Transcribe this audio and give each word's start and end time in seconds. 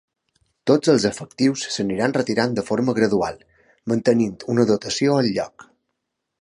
Tots 0.69 0.91
els 0.93 1.03
efectius 1.09 1.65
s’aniran 1.75 2.15
retirant 2.17 2.57
de 2.61 2.65
forma 2.71 2.97
gradual, 3.01 3.39
mantenint 3.93 4.35
una 4.55 4.69
dotació 4.75 5.21
al 5.23 5.31
lloc. 5.39 5.71